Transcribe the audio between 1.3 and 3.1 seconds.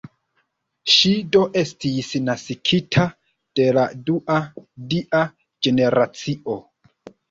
do estis naskita